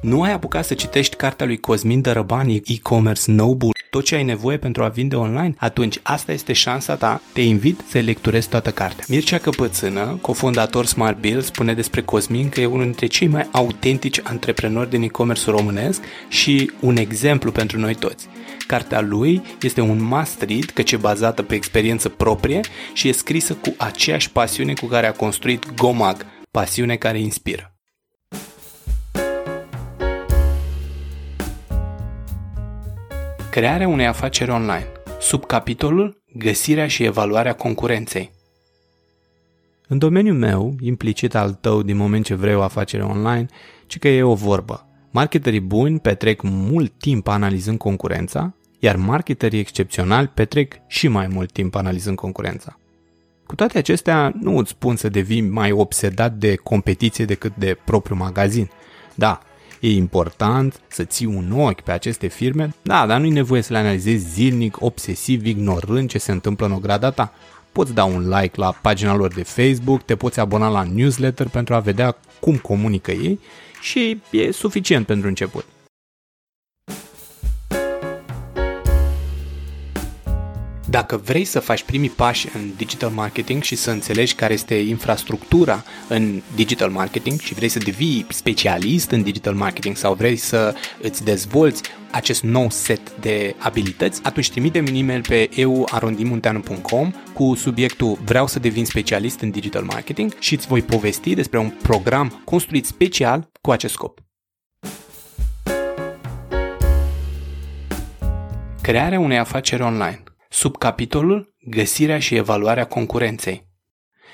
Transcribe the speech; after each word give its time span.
Nu 0.00 0.22
ai 0.22 0.32
apucat 0.32 0.64
să 0.64 0.74
citești 0.74 1.16
cartea 1.16 1.46
lui 1.46 1.58
Cosmin 1.58 2.00
Dărăbani, 2.00 2.62
e-commerce 2.66 3.30
Noble, 3.30 3.70
tot 3.90 4.04
ce 4.04 4.14
ai 4.14 4.24
nevoie 4.24 4.56
pentru 4.56 4.82
a 4.82 4.88
vinde 4.88 5.16
online? 5.16 5.54
Atunci 5.58 5.98
asta 6.02 6.32
este 6.32 6.52
șansa 6.52 6.94
ta. 6.94 7.20
Te 7.32 7.40
invit 7.40 7.80
să 7.88 7.98
lecturezi 7.98 8.48
toată 8.48 8.70
cartea. 8.70 9.04
Mircea 9.08 9.38
Căpățână, 9.38 10.18
cofondator 10.20 10.86
Smart 10.86 11.20
Bill, 11.20 11.40
spune 11.40 11.74
despre 11.74 12.02
Cosmin 12.02 12.48
că 12.48 12.60
e 12.60 12.66
unul 12.66 12.82
dintre 12.82 13.06
cei 13.06 13.26
mai 13.26 13.48
autentici 13.52 14.20
antreprenori 14.22 14.90
din 14.90 15.02
e-commerce 15.02 15.50
românesc 15.50 16.02
și 16.28 16.70
un 16.80 16.96
exemplu 16.96 17.52
pentru 17.52 17.78
noi 17.78 17.94
toți. 17.94 18.26
Cartea 18.66 19.00
lui 19.00 19.42
este 19.62 19.80
un 19.80 20.02
must 20.02 20.42
read 20.42 20.64
căci 20.64 20.92
e 20.92 20.96
bazată 20.96 21.42
pe 21.42 21.54
experiență 21.54 22.08
proprie 22.08 22.60
și 22.92 23.08
e 23.08 23.12
scrisă 23.12 23.54
cu 23.54 23.74
aceeași 23.76 24.30
pasiune 24.30 24.72
cu 24.72 24.86
care 24.86 25.06
a 25.06 25.12
construit 25.12 25.74
Gomag, 25.74 26.26
pasiune 26.50 26.96
care 26.96 27.20
inspiră. 27.20 27.77
Crearea 33.50 33.88
unei 33.88 34.06
afaceri 34.06 34.50
online, 34.50 34.86
sub 35.20 35.46
capitolul 35.46 36.22
Găsirea 36.34 36.86
și 36.88 37.04
evaluarea 37.04 37.52
concurenței. 37.52 38.30
În 39.88 39.98
domeniul 39.98 40.36
meu, 40.36 40.74
implicit 40.80 41.34
al 41.34 41.52
tău 41.52 41.82
din 41.82 41.96
moment 41.96 42.24
ce 42.24 42.34
vrei 42.34 42.54
o 42.54 42.62
afacere 42.62 43.02
online, 43.02 43.46
ci 43.86 43.98
că 43.98 44.08
e 44.08 44.22
o 44.22 44.34
vorbă. 44.34 44.86
Marketerii 45.10 45.60
buni 45.60 46.00
petrec 46.00 46.40
mult 46.42 46.92
timp 46.98 47.28
analizând 47.28 47.78
concurența, 47.78 48.54
iar 48.78 48.96
marketerii 48.96 49.60
excepționali 49.60 50.28
petrec 50.28 50.74
și 50.86 51.08
mai 51.08 51.26
mult 51.26 51.52
timp 51.52 51.74
analizând 51.74 52.16
concurența. 52.16 52.78
Cu 53.46 53.54
toate 53.54 53.78
acestea, 53.78 54.32
nu 54.40 54.56
îți 54.56 54.70
spun 54.70 54.96
să 54.96 55.08
devii 55.08 55.40
mai 55.40 55.70
obsedat 55.70 56.32
de 56.32 56.54
competiție 56.54 57.24
decât 57.24 57.56
de 57.56 57.78
propriul 57.84 58.18
magazin. 58.18 58.70
Da, 59.14 59.40
E 59.80 59.92
important 59.92 60.80
să 60.88 61.04
ții 61.04 61.26
un 61.26 61.52
ochi 61.56 61.80
pe 61.80 61.92
aceste 61.92 62.26
firme, 62.26 62.74
da, 62.82 63.06
dar 63.06 63.20
nu 63.20 63.26
e 63.26 63.30
nevoie 63.30 63.62
să 63.62 63.72
le 63.72 63.78
analizezi 63.78 64.28
zilnic, 64.28 64.80
obsesiv, 64.80 65.46
ignorând 65.46 66.08
ce 66.08 66.18
se 66.18 66.32
întâmplă 66.32 66.66
în 66.66 66.72
ograda 66.72 67.10
ta. 67.10 67.32
Poți 67.72 67.94
da 67.94 68.04
un 68.04 68.28
like 68.28 68.60
la 68.60 68.72
pagina 68.82 69.14
lor 69.14 69.34
de 69.34 69.42
Facebook, 69.42 70.02
te 70.02 70.16
poți 70.16 70.40
abona 70.40 70.68
la 70.68 70.82
newsletter 70.82 71.48
pentru 71.48 71.74
a 71.74 71.78
vedea 71.78 72.16
cum 72.40 72.56
comunică 72.56 73.10
ei 73.10 73.40
și 73.80 74.20
e 74.30 74.50
suficient 74.50 75.06
pentru 75.06 75.28
început. 75.28 75.64
Dacă 80.90 81.16
vrei 81.16 81.44
să 81.44 81.60
faci 81.60 81.82
primii 81.82 82.10
pași 82.10 82.48
în 82.54 82.70
digital 82.76 83.10
marketing 83.10 83.62
și 83.62 83.76
să 83.76 83.90
înțelegi 83.90 84.34
care 84.34 84.52
este 84.52 84.74
infrastructura 84.74 85.84
în 86.08 86.42
digital 86.54 86.90
marketing 86.90 87.40
și 87.40 87.54
vrei 87.54 87.68
să 87.68 87.78
devii 87.78 88.26
specialist 88.28 89.10
în 89.10 89.22
digital 89.22 89.54
marketing 89.54 89.96
sau 89.96 90.14
vrei 90.14 90.36
să 90.36 90.74
îți 91.00 91.24
dezvolți 91.24 91.82
acest 92.10 92.42
nou 92.42 92.70
set 92.70 93.16
de 93.20 93.54
abilități, 93.58 94.20
atunci 94.22 94.50
trimite 94.50 94.78
un 94.78 94.94
e-mail 94.94 95.22
pe 95.28 95.48
eu.arondimunteanu.com 95.54 97.12
cu 97.32 97.54
subiectul 97.54 98.18
Vreau 98.24 98.46
să 98.46 98.58
devin 98.58 98.84
specialist 98.84 99.40
în 99.40 99.50
digital 99.50 99.82
marketing 99.82 100.32
și 100.38 100.54
îți 100.54 100.66
voi 100.66 100.82
povesti 100.82 101.34
despre 101.34 101.58
un 101.58 101.70
program 101.82 102.40
construit 102.44 102.86
special 102.86 103.50
cu 103.60 103.70
acest 103.70 103.92
scop. 103.92 104.20
Crearea 108.82 109.20
unei 109.20 109.38
afaceri 109.38 109.82
online 109.82 110.22
sub 110.48 110.76
capitolul 110.76 111.56
Găsirea 111.70 112.18
și 112.18 112.34
evaluarea 112.34 112.86
concurenței. 112.86 113.66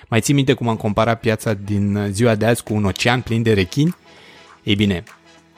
Mai 0.09 0.21
ții 0.21 0.35
minte 0.35 0.53
cum 0.53 0.69
am 0.69 0.77
comparat 0.77 1.21
piața 1.21 1.55
din 1.55 2.07
ziua 2.11 2.35
de 2.35 2.47
azi 2.47 2.63
cu 2.63 2.75
un 2.75 2.85
ocean 2.85 3.21
plin 3.21 3.43
de 3.43 3.53
rechini? 3.53 3.97
Ei 4.63 4.75
bine, 4.75 5.03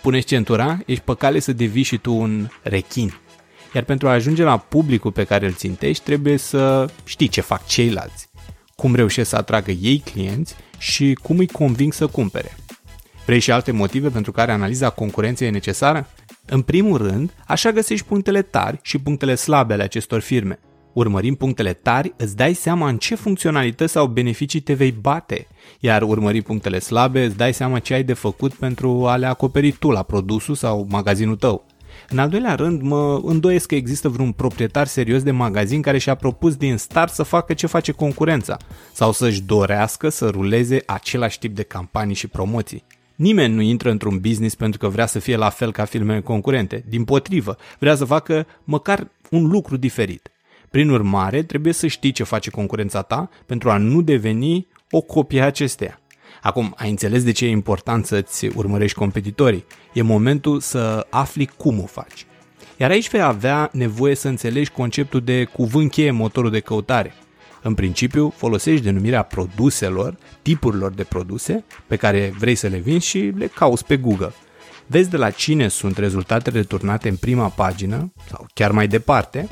pune-și 0.03 0.25
centura, 0.25 0.79
ești 0.87 1.05
pe 1.05 1.15
cale 1.15 1.39
să 1.39 1.53
devii 1.53 1.83
și 1.83 1.97
tu 1.97 2.15
un 2.15 2.49
rechin. 2.63 3.15
Iar 3.75 3.85
pentru 3.85 4.09
a 4.09 4.13
ajunge 4.13 4.43
la 4.43 4.57
publicul 4.59 5.13
pe 5.13 5.25
care 5.25 5.47
îl 5.47 5.53
țintești, 5.53 6.05
trebuie 6.05 6.37
să 6.37 6.91
știi 7.05 7.29
ce 7.29 7.41
fac 7.41 7.67
ceilalți, 7.67 8.29
cum 8.75 8.95
reușesc 8.95 9.29
să 9.29 9.37
atragă 9.37 9.71
ei 9.71 9.99
clienți 9.99 10.55
și 10.79 11.19
cum 11.23 11.39
îi 11.39 11.47
conving 11.47 11.93
să 11.93 12.07
cumpere. 12.07 12.57
Vrei 13.27 13.39
și 13.39 13.51
alte 13.51 13.73
motive 13.73 14.09
pentru 14.09 14.33
care 14.33 14.53
analiza 14.53 14.91
concurenței 14.91 15.49
e 15.49 15.51
necesară? 15.51 16.07
În 16.47 16.63
primul 16.63 16.97
rând, 16.97 17.35
așa 17.47 17.73
găsești 17.73 18.07
punctele 18.07 18.43
tari 18.43 18.79
și 18.83 18.99
punctele 18.99 19.35
slabe 19.35 19.73
ale 19.73 19.83
acestor 19.83 20.21
firme. 20.21 20.59
Urmărind 20.93 21.37
punctele 21.37 21.73
tari, 21.73 22.15
îți 22.17 22.37
dai 22.37 22.55
seama 22.55 22.89
în 22.89 22.97
ce 22.97 23.15
funcționalități 23.15 23.93
sau 23.93 24.07
beneficii 24.07 24.61
te 24.61 24.73
vei 24.73 24.91
bate, 24.91 25.47
iar 25.81 26.03
urmărind 26.03 26.45
punctele 26.45 26.79
slabe, 26.79 27.25
îți 27.25 27.37
dai 27.37 27.55
seama 27.55 27.79
ce 27.79 27.95
ai 27.95 28.03
de 28.03 28.13
făcut 28.13 28.53
pentru 28.53 29.07
a 29.07 29.17
le 29.17 29.27
acoperi 29.27 29.73
tu 29.73 29.91
la 29.91 30.03
produsul 30.03 30.55
sau 30.55 30.87
magazinul 30.91 31.37
tău. 31.37 31.67
În 32.09 32.19
al 32.19 32.29
doilea 32.29 32.55
rând, 32.55 32.83
mă 32.83 33.21
îndoiesc 33.25 33.67
că 33.67 33.75
există 33.75 34.09
vreun 34.09 34.33
proprietar 34.33 34.87
serios 34.87 35.23
de 35.23 35.31
magazin 35.31 35.83
care 35.83 35.99
și-a 35.99 36.15
propus 36.15 36.57
din 36.57 36.77
start 36.77 37.13
să 37.13 37.23
facă 37.23 37.55
ce 37.55 37.67
face 37.67 37.93
concurența 37.93 38.57
sau 38.93 39.13
să-și 39.13 39.43
dorească 39.43 40.09
să 40.09 40.29
ruleze 40.29 40.83
același 40.87 41.39
tip 41.39 41.55
de 41.55 41.63
campanii 41.63 42.15
și 42.15 42.27
promoții. 42.27 42.85
Nimeni 43.17 43.55
nu 43.55 43.61
intră 43.61 43.91
într-un 43.91 44.19
business 44.19 44.55
pentru 44.55 44.79
că 44.79 44.89
vrea 44.89 45.07
să 45.07 45.19
fie 45.19 45.37
la 45.37 45.49
fel 45.49 45.73
ca 45.73 45.85
filmele 45.85 46.21
concurente. 46.21 46.85
Din 46.89 47.05
potrivă, 47.05 47.57
vrea 47.79 47.95
să 47.95 48.05
facă 48.05 48.47
măcar 48.65 49.09
un 49.31 49.47
lucru 49.47 49.77
diferit. 49.77 50.31
Prin 50.71 50.91
urmare, 50.91 51.43
trebuie 51.43 51.73
să 51.73 51.87
știi 51.87 52.13
ce 52.13 52.23
face 52.23 52.51
concurența 52.51 53.03
ta 53.03 53.31
pentru 53.47 53.71
a 53.71 53.77
nu 53.77 54.01
deveni 54.01 54.67
o 54.91 55.01
copie 55.01 55.41
a 55.41 55.45
acesteia. 55.45 56.01
Acum, 56.43 56.75
ai 56.77 56.91
înțeles 56.91 57.25
de 57.25 57.33
ce 57.33 57.45
e 57.45 57.51
important 57.51 58.07
să-ți 58.07 58.47
urmărești 58.47 58.99
competitorii. 58.99 59.65
E 59.93 60.03
momentul 60.03 60.61
să 60.61 61.07
afli 61.11 61.51
cum 61.57 61.81
o 61.81 61.87
faci. 61.87 62.27
Iar 62.77 62.91
aici 62.91 63.11
vei 63.11 63.23
avea 63.23 63.71
nevoie 63.73 64.15
să 64.15 64.29
înțelegi 64.29 64.71
conceptul 64.71 65.21
de 65.21 65.45
cuvânt 65.45 65.91
cheie 65.91 66.11
motorul 66.11 66.51
de 66.51 66.61
căutare– 66.61 67.15
în 67.67 67.75
principiu, 67.75 68.33
folosești 68.37 68.85
denumirea 68.85 69.23
produselor, 69.23 70.17
tipurilor 70.43 70.93
de 70.93 71.05
produse 71.05 71.65
pe 71.87 71.97
care 71.97 72.35
vrei 72.39 72.55
să 72.55 72.67
le 72.67 72.79
vinzi 72.79 73.07
și 73.07 73.33
le 73.37 73.47
cauți 73.47 73.85
pe 73.85 73.97
Google. 73.97 74.33
Vezi 74.87 75.11
de 75.11 75.17
la 75.17 75.31
cine 75.31 75.69
sunt 75.69 75.99
rezultatele 75.99 76.59
returnate 76.59 77.09
în 77.09 77.17
prima 77.17 77.49
pagină 77.49 78.13
sau 78.29 78.47
chiar 78.55 78.71
mai 78.71 78.89
departe, 78.89 79.49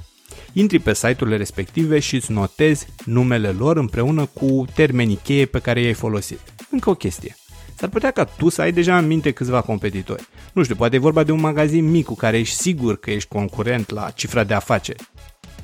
intri 0.52 0.78
pe 0.78 0.94
site-urile 0.94 1.36
respective 1.36 1.98
și 1.98 2.14
îți 2.14 2.32
notezi 2.32 2.86
numele 3.04 3.48
lor 3.48 3.76
împreună 3.76 4.26
cu 4.26 4.64
termenii 4.75 5.20
cheie 5.22 5.44
pe 5.44 5.58
care 5.58 5.81
i-ai 5.81 5.92
folosit. 5.92 6.41
Încă 6.70 6.91
o 6.91 6.94
chestie. 6.94 7.36
S-ar 7.75 7.88
putea 7.88 8.10
ca 8.10 8.25
tu 8.25 8.48
să 8.48 8.60
ai 8.60 8.72
deja 8.72 8.98
în 8.98 9.06
minte 9.06 9.31
câțiva 9.31 9.60
competitori. 9.60 10.28
Nu 10.52 10.62
știu, 10.62 10.75
poate 10.75 10.96
e 10.96 10.98
vorba 10.98 11.22
de 11.22 11.32
un 11.32 11.41
magazin 11.41 11.91
mic 11.91 12.04
cu 12.04 12.14
care 12.14 12.38
ești 12.38 12.56
sigur 12.56 12.96
că 12.96 13.10
ești 13.10 13.28
concurent 13.28 13.91
la 13.91 14.10
cifra 14.10 14.44
de 14.44 14.54
afaceri. 14.54 15.02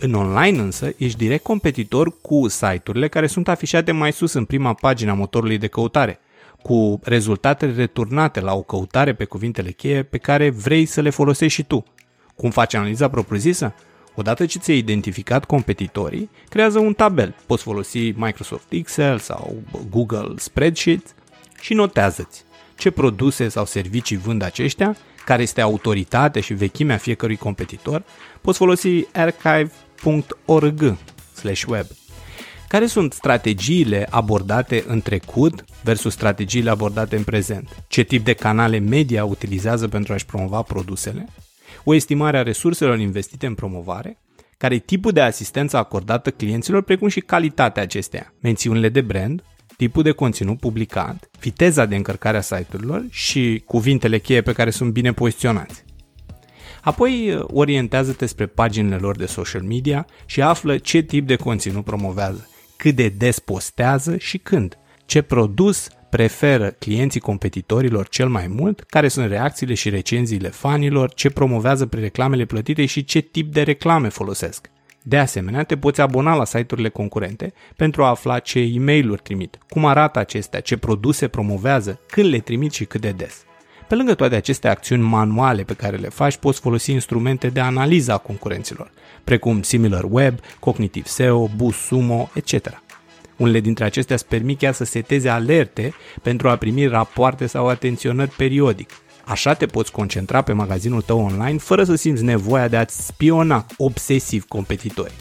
În 0.03 0.15
online 0.15 0.59
însă, 0.59 0.93
ești 0.97 1.19
direct 1.19 1.43
competitor 1.43 2.21
cu 2.21 2.49
site-urile 2.49 3.09
care 3.09 3.27
sunt 3.27 3.49
afișate 3.49 3.93
mai 3.93 4.13
sus 4.13 4.33
în 4.33 4.45
prima 4.45 4.75
pagina 4.75 5.13
motorului 5.13 5.59
de 5.59 5.67
căutare, 5.67 6.21
cu 6.63 7.01
rezultatele 7.03 7.75
returnate 7.75 8.41
la 8.41 8.55
o 8.55 8.63
căutare 8.63 9.15
pe 9.15 9.25
cuvintele 9.25 9.71
cheie 9.71 10.03
pe 10.03 10.19
care 10.19 10.51
vrei 10.51 10.87
să 10.87 11.01
le 11.01 11.11
folosești 11.11 11.55
și 11.55 11.67
tu. 11.67 11.85
Cum 12.35 12.51
faci 12.51 12.75
analiza 12.75 13.09
propriu-zisă? 13.09 13.75
Odată 14.15 14.47
ce 14.47 14.59
ți-ai 14.59 14.79
identificat 14.79 15.45
competitorii, 15.45 16.31
creează 16.49 16.79
un 16.79 16.93
tabel. 16.93 17.35
Poți 17.47 17.63
folosi 17.63 17.99
Microsoft 17.99 18.73
Excel 18.73 19.19
sau 19.19 19.57
Google 19.91 20.35
Spreadsheet 20.37 21.15
și 21.61 21.75
notează-ți 21.75 22.45
ce 22.77 22.91
produse 22.91 23.49
sau 23.49 23.65
servicii 23.65 24.17
vând 24.17 24.43
aceștia, 24.43 24.97
care 25.25 25.43
este 25.43 25.61
autoritatea 25.61 26.41
și 26.41 26.55
vechimea 26.55 26.97
fiecărui 26.97 27.37
competitor. 27.37 28.03
Poți 28.41 28.59
folosi 28.59 29.07
archive 29.13 29.71
www.org 30.05 30.97
web 31.69 31.87
care 32.69 32.87
sunt 32.87 33.13
strategiile 33.13 34.07
abordate 34.11 34.85
în 34.87 35.01
trecut 35.01 35.65
versus 35.83 36.13
strategiile 36.13 36.71
abordate 36.71 37.17
în 37.17 37.23
prezent? 37.23 37.85
Ce 37.89 38.03
tip 38.03 38.25
de 38.25 38.33
canale 38.33 38.79
media 38.79 39.25
utilizează 39.25 39.89
pentru 39.89 40.13
a-și 40.13 40.27
promova 40.27 40.63
produsele? 40.63 41.27
O 41.85 41.95
estimare 41.95 42.39
a 42.39 42.43
resurselor 42.43 42.99
investite 42.99 43.47
în 43.47 43.55
promovare? 43.55 44.19
Care 44.59 44.75
e 44.75 44.79
tipul 44.79 45.13
de 45.13 45.21
asistență 45.21 45.77
acordată 45.77 46.31
clienților, 46.31 46.83
precum 46.83 47.09
și 47.09 47.21
calitatea 47.21 47.83
acesteia? 47.83 48.33
Mențiunile 48.41 48.89
de 48.89 49.01
brand, 49.01 49.43
tipul 49.77 50.03
de 50.03 50.11
conținut 50.11 50.59
publicat, 50.59 51.31
viteza 51.41 51.87
de 51.87 51.97
încărcare 51.97 52.37
a 52.37 52.41
site-urilor 52.41 53.05
și 53.11 53.63
cuvintele 53.67 54.19
cheie 54.19 54.43
pe 54.43 54.53
care 54.53 54.71
sunt 54.71 54.93
bine 54.93 55.13
poziționați. 55.13 55.85
Apoi 56.83 57.33
uh, 57.33 57.45
orientează-te 57.47 58.27
spre 58.27 58.47
paginile 58.47 58.97
lor 58.97 59.17
de 59.17 59.27
social 59.27 59.63
media 59.63 60.07
și 60.27 60.43
află 60.43 60.79
ce 60.79 61.01
tip 61.01 61.27
de 61.27 61.37
conținut 61.37 61.85
promovează, 61.85 62.49
cât 62.77 62.95
de 62.95 63.09
des 63.09 63.39
postează 63.39 64.17
și 64.17 64.39
când, 64.39 64.79
ce 65.07 65.23
produs 65.23 65.89
preferă 66.11 66.71
clienții 66.71 67.21
competitorilor 67.21 68.09
cel 68.09 68.29
mai 68.29 68.47
mult, 68.47 68.81
care 68.81 69.09
sunt 69.09 69.29
reacțiile 69.29 69.75
și 69.75 69.89
recenziile 69.89 70.49
fanilor, 70.49 71.15
ce 71.15 71.31
promovează 71.31 71.87
pre 71.87 72.01
reclamele 72.01 72.45
plătite 72.45 72.87
și 72.87 73.05
ce 73.05 73.21
tip 73.21 73.53
de 73.53 73.63
reclame 73.63 74.09
folosesc. 74.09 74.71
De 75.03 75.19
asemenea, 75.19 75.63
te 75.63 75.77
poți 75.77 76.01
abona 76.01 76.35
la 76.35 76.45
site-urile 76.45 76.89
concurente 76.89 77.53
pentru 77.77 78.05
a 78.05 78.09
afla 78.09 78.39
ce 78.39 78.59
e 78.59 78.79
mail 78.79 79.17
trimit, 79.17 79.59
cum 79.69 79.85
arată 79.87 80.19
acestea, 80.19 80.61
ce 80.61 80.77
produse 80.77 81.29
promovează, 81.29 82.01
când 82.07 82.31
le 82.31 82.39
trimit 82.39 82.73
și 82.73 82.85
cât 82.85 83.01
de 83.01 83.11
des. 83.11 83.45
Pe 83.91 83.97
lângă 83.97 84.15
toate 84.15 84.35
aceste 84.35 84.69
acțiuni 84.69 85.03
manuale 85.03 85.63
pe 85.63 85.75
care 85.75 85.97
le 85.97 86.09
faci, 86.09 86.37
poți 86.37 86.61
folosi 86.61 86.93
instrumente 86.93 87.49
de 87.49 87.61
analiză 87.61 88.13
a 88.13 88.19
concurenților, 88.19 88.91
precum 89.25 89.63
SimilarWeb, 89.63 90.39
Cognitive 90.61 91.09
SEO, 91.09 91.49
Boost 91.57 91.79
Sumo, 91.79 92.31
etc. 92.35 92.83
Unele 93.37 93.61
dintre 93.61 93.85
acestea 93.85 94.15
îți 94.15 94.27
permit 94.27 94.59
chiar 94.59 94.73
să 94.73 94.85
seteze 94.85 95.29
alerte 95.29 95.95
pentru 96.23 96.49
a 96.49 96.57
primi 96.57 96.87
rapoarte 96.87 97.47
sau 97.47 97.69
atenționări 97.69 98.31
periodic. 98.31 98.91
Așa 99.25 99.55
te 99.55 99.67
poți 99.67 99.93
concentra 99.93 100.43
pe 100.43 100.53
magazinul 100.53 101.03
tău 101.03 101.21
online 101.21 101.59
fără 101.59 101.85
să 101.85 101.95
simți 101.95 102.23
nevoia 102.23 102.69
de 102.69 102.77
a-ți 102.77 103.07
spiona 103.07 103.67
obsesiv 103.77 104.45
competitori. 104.45 105.15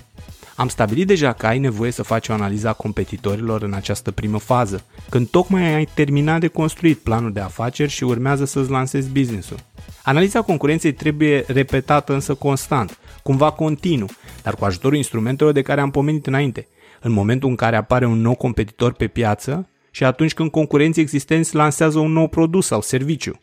Am 0.59 0.67
stabilit 0.67 1.07
deja 1.07 1.33
că 1.33 1.47
ai 1.47 1.59
nevoie 1.59 1.91
să 1.91 2.03
faci 2.03 2.27
o 2.27 2.33
analiză 2.33 2.67
a 2.67 2.73
competitorilor 2.73 3.61
în 3.61 3.73
această 3.73 4.11
primă 4.11 4.37
fază, 4.37 4.83
când 5.09 5.27
tocmai 5.27 5.73
ai 5.73 5.87
terminat 5.93 6.39
de 6.39 6.47
construit 6.47 6.97
planul 6.97 7.33
de 7.33 7.39
afaceri 7.39 7.91
și 7.91 8.03
urmează 8.03 8.45
să-ți 8.45 8.69
lansezi 8.69 9.09
business-ul. 9.09 9.57
Analiza 10.03 10.41
concurenței 10.41 10.93
trebuie 10.93 11.43
repetată 11.47 12.13
însă 12.13 12.33
constant, 12.33 12.99
cumva 13.23 13.51
continuu, 13.51 14.09
dar 14.43 14.55
cu 14.55 14.65
ajutorul 14.65 14.97
instrumentelor 14.97 15.51
de 15.51 15.61
care 15.61 15.81
am 15.81 15.91
pomenit 15.91 16.27
înainte, 16.27 16.67
în 17.01 17.11
momentul 17.11 17.49
în 17.49 17.55
care 17.55 17.75
apare 17.75 18.05
un 18.05 18.21
nou 18.21 18.35
competitor 18.35 18.93
pe 18.93 19.07
piață 19.07 19.69
și 19.91 20.03
atunci 20.03 20.33
când 20.33 20.51
concurenții 20.51 21.01
existenți 21.01 21.55
lansează 21.55 21.99
un 21.99 22.11
nou 22.11 22.27
produs 22.27 22.65
sau 22.65 22.81
serviciu. 22.81 23.39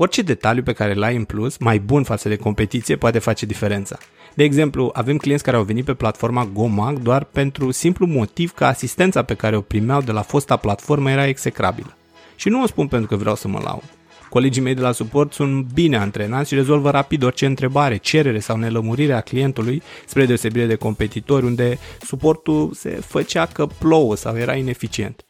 Orice 0.00 0.22
detaliu 0.22 0.62
pe 0.62 0.72
care 0.72 0.94
îl 0.94 1.02
ai 1.02 1.16
în 1.16 1.24
plus, 1.24 1.56
mai 1.56 1.78
bun 1.78 2.02
față 2.02 2.28
de 2.28 2.36
competiție, 2.36 2.96
poate 2.96 3.18
face 3.18 3.46
diferența. 3.46 3.98
De 4.34 4.44
exemplu, 4.44 4.90
avem 4.92 5.16
clienți 5.16 5.44
care 5.44 5.56
au 5.56 5.62
venit 5.62 5.84
pe 5.84 5.94
platforma 5.94 6.50
GoMag 6.52 6.98
doar 6.98 7.24
pentru 7.24 7.70
simplu 7.70 8.06
motiv 8.06 8.52
că 8.52 8.64
asistența 8.64 9.22
pe 9.22 9.34
care 9.34 9.56
o 9.56 9.60
primeau 9.60 10.00
de 10.00 10.12
la 10.12 10.22
fosta 10.22 10.56
platformă 10.56 11.10
era 11.10 11.26
execrabilă. 11.26 11.96
Și 12.36 12.48
nu 12.48 12.62
o 12.62 12.66
spun 12.66 12.86
pentru 12.86 13.08
că 13.08 13.16
vreau 13.16 13.34
să 13.34 13.48
mă 13.48 13.60
laud. 13.64 13.82
Colegii 14.28 14.62
mei 14.62 14.74
de 14.74 14.80
la 14.80 14.92
suport 14.92 15.32
sunt 15.32 15.66
bine 15.72 15.96
antrenați 15.96 16.48
și 16.48 16.54
rezolvă 16.54 16.90
rapid 16.90 17.22
orice 17.22 17.46
întrebare, 17.46 17.96
cerere 17.96 18.38
sau 18.38 18.56
nelămurire 18.56 19.12
a 19.12 19.20
clientului, 19.20 19.82
spre 20.06 20.26
deosebire 20.26 20.66
de 20.66 20.74
competitori 20.74 21.44
unde 21.44 21.78
suportul 22.02 22.70
se 22.74 22.88
făcea 22.90 23.46
că 23.46 23.66
plouă 23.78 24.16
sau 24.16 24.36
era 24.36 24.54
ineficient. 24.54 25.24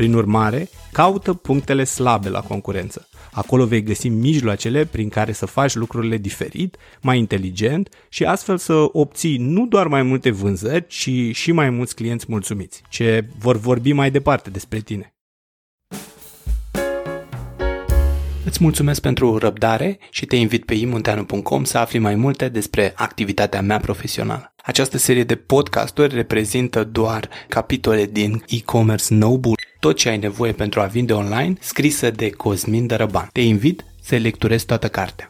Prin 0.00 0.14
urmare, 0.14 0.68
caută 0.92 1.34
punctele 1.34 1.84
slabe 1.84 2.28
la 2.28 2.40
concurență. 2.40 3.08
Acolo 3.32 3.64
vei 3.64 3.82
găsi 3.82 4.08
mijloacele 4.08 4.84
prin 4.84 5.08
care 5.08 5.32
să 5.32 5.46
faci 5.46 5.74
lucrurile 5.74 6.16
diferit, 6.16 6.76
mai 7.00 7.18
inteligent 7.18 7.88
și 8.08 8.24
astfel 8.24 8.56
să 8.56 8.88
obții 8.92 9.36
nu 9.36 9.66
doar 9.66 9.86
mai 9.86 10.02
multe 10.02 10.30
vânzări, 10.30 10.86
ci 10.86 11.36
și 11.36 11.52
mai 11.52 11.70
mulți 11.70 11.94
clienți 11.94 12.26
mulțumiți, 12.28 12.82
ce 12.88 13.26
vor 13.38 13.56
vorbi 13.56 13.92
mai 13.92 14.10
departe 14.10 14.50
despre 14.50 14.78
tine. 14.78 15.14
Îți 18.44 18.62
mulțumesc 18.62 19.00
pentru 19.00 19.38
răbdare 19.38 19.98
și 20.10 20.26
te 20.26 20.36
invit 20.36 20.64
pe 20.64 20.74
imunteanu.com 20.74 21.64
să 21.64 21.78
afli 21.78 21.98
mai 21.98 22.14
multe 22.14 22.48
despre 22.48 22.92
activitatea 22.96 23.60
mea 23.62 23.78
profesională. 23.78 24.54
Această 24.62 24.98
serie 24.98 25.24
de 25.24 25.36
podcasturi 25.36 26.14
reprezintă 26.14 26.84
doar 26.84 27.28
capitole 27.48 28.04
din 28.04 28.44
e-commerce 28.48 29.14
Noble, 29.14 29.52
tot 29.80 29.96
ce 29.96 30.08
ai 30.08 30.18
nevoie 30.18 30.52
pentru 30.52 30.80
a 30.80 30.84
vinde 30.84 31.12
online, 31.12 31.54
scrisă 31.60 32.10
de 32.10 32.30
Cosmin 32.30 32.86
Dărăban. 32.86 33.28
Te 33.32 33.40
invit 33.40 33.84
să 34.02 34.16
lecturezi 34.16 34.66
toată 34.66 34.88
cartea. 34.88 35.26